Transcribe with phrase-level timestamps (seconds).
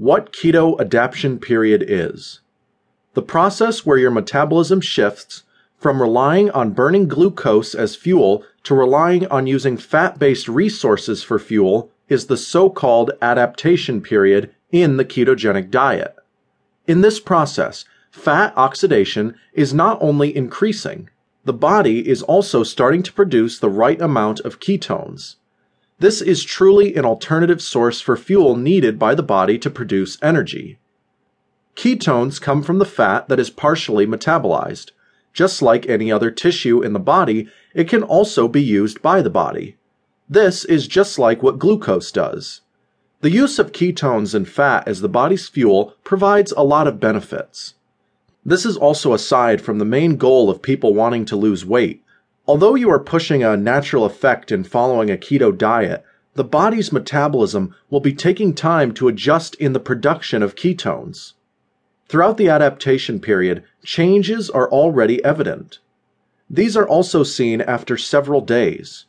[0.00, 2.40] What keto adaptation period is
[3.12, 5.42] the process where your metabolism shifts
[5.76, 11.38] from relying on burning glucose as fuel to relying on using fat based resources for
[11.38, 16.16] fuel is the so called adaptation period in the ketogenic diet.
[16.86, 21.10] In this process, fat oxidation is not only increasing,
[21.44, 25.36] the body is also starting to produce the right amount of ketones.
[26.00, 30.78] This is truly an alternative source for fuel needed by the body to produce energy.
[31.76, 34.92] Ketones come from the fat that is partially metabolized.
[35.34, 39.28] Just like any other tissue in the body, it can also be used by the
[39.28, 39.76] body.
[40.26, 42.62] This is just like what glucose does.
[43.20, 47.74] The use of ketones and fat as the body's fuel provides a lot of benefits.
[48.42, 52.02] This is also aside from the main goal of people wanting to lose weight.
[52.46, 56.04] Although you are pushing a natural effect in following a keto diet,
[56.34, 61.34] the body's metabolism will be taking time to adjust in the production of ketones.
[62.08, 65.78] Throughout the adaptation period, changes are already evident.
[66.48, 69.06] These are also seen after several days.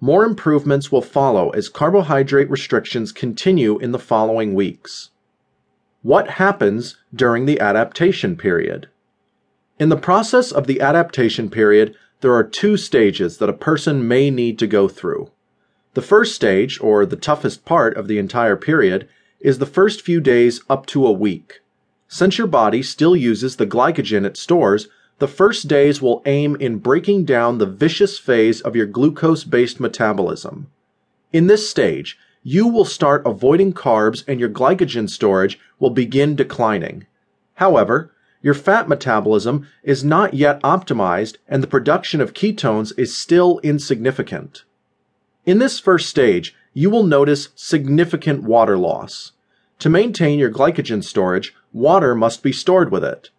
[0.00, 5.10] More improvements will follow as carbohydrate restrictions continue in the following weeks.
[6.02, 8.88] What happens during the adaptation period?
[9.78, 14.30] In the process of the adaptation period, there are two stages that a person may
[14.30, 15.30] need to go through.
[15.94, 19.08] The first stage, or the toughest part of the entire period,
[19.40, 21.60] is the first few days up to a week.
[22.06, 24.86] Since your body still uses the glycogen it stores,
[25.18, 29.80] the first days will aim in breaking down the vicious phase of your glucose based
[29.80, 30.68] metabolism.
[31.32, 37.06] In this stage, you will start avoiding carbs and your glycogen storage will begin declining.
[37.54, 38.11] However,
[38.42, 44.64] your fat metabolism is not yet optimized and the production of ketones is still insignificant.
[45.46, 49.32] In this first stage, you will notice significant water loss.
[49.78, 53.30] To maintain your glycogen storage, water must be stored with it.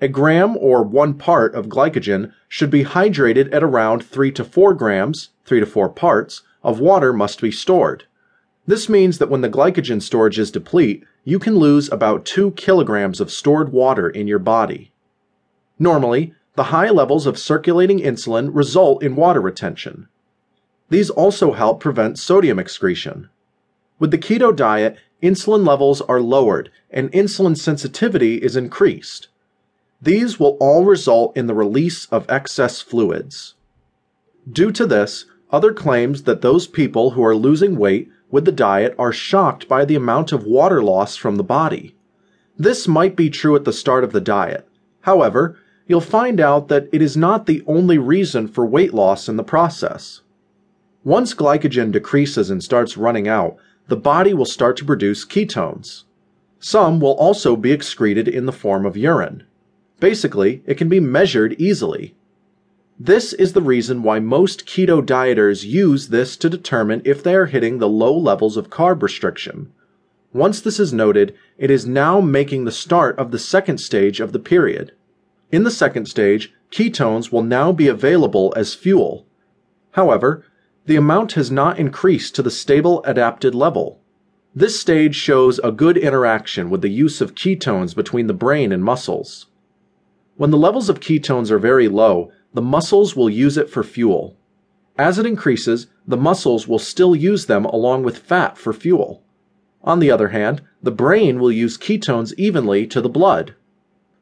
[0.00, 4.74] A gram or one part of glycogen should be hydrated at around 3 to 4
[4.74, 8.04] grams, 3 to 4 parts, of water must be stored.
[8.66, 13.30] This means that when the glycogen storages deplete, you can lose about 2 kilograms of
[13.30, 14.92] stored water in your body.
[15.78, 20.08] Normally, the high levels of circulating insulin result in water retention.
[20.90, 23.30] These also help prevent sodium excretion.
[23.98, 29.28] With the keto diet, insulin levels are lowered and insulin sensitivity is increased.
[30.00, 33.54] These will all result in the release of excess fluids.
[34.50, 38.96] Due to this, other claims that those people who are losing weight with the diet
[38.98, 41.94] are shocked by the amount of water loss from the body.
[42.58, 44.66] This might be true at the start of the diet.
[45.02, 45.56] However,
[45.86, 49.44] you'll find out that it is not the only reason for weight loss in the
[49.44, 50.22] process.
[51.04, 53.56] Once glycogen decreases and starts running out,
[53.88, 56.04] the body will start to produce ketones.
[56.58, 59.44] Some will also be excreted in the form of urine.
[60.00, 62.14] Basically, it can be measured easily.
[63.04, 67.46] This is the reason why most keto dieters use this to determine if they are
[67.46, 69.72] hitting the low levels of carb restriction.
[70.32, 74.30] Once this is noted, it is now making the start of the second stage of
[74.30, 74.92] the period.
[75.50, 79.26] In the second stage, ketones will now be available as fuel.
[79.90, 80.44] However,
[80.86, 83.98] the amount has not increased to the stable adapted level.
[84.54, 88.84] This stage shows a good interaction with the use of ketones between the brain and
[88.84, 89.46] muscles.
[90.36, 94.36] When the levels of ketones are very low, the muscles will use it for fuel.
[94.98, 99.22] As it increases, the muscles will still use them along with fat for fuel.
[99.82, 103.54] On the other hand, the brain will use ketones evenly to the blood.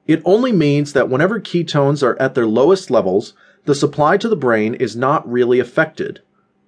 [0.06, 4.36] It only means that whenever ketones are at their lowest levels, the supply to the
[4.36, 6.20] brain is not really affected.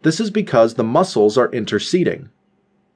[0.02, 2.28] This is because the muscles are interceding.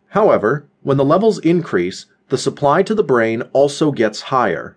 [0.08, 4.76] However, when the levels increase, the supply to the brain also gets higher.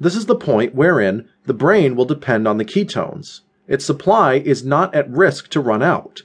[0.00, 3.40] This is the point wherein the brain will depend on the ketones.
[3.66, 6.22] Its supply is not at risk to run out.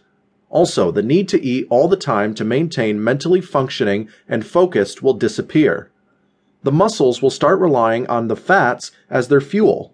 [0.50, 5.16] Also, the need to eat all the time to maintain mentally functioning and focused will
[5.16, 5.90] disappear.
[6.62, 9.94] The muscles will start relying on the fats as their fuel.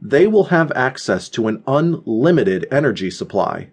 [0.00, 3.70] They will have access to an unlimited energy supply.